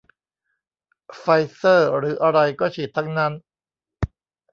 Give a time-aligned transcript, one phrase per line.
[1.17, 3.33] ไฟเซอร์หรืออะไรก็ฉีดทั้งนั้น